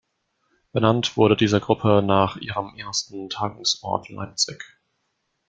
[0.71, 4.63] Benannt wurde diese Gruppe nach ihrem ersten Tagungsort Leipzig.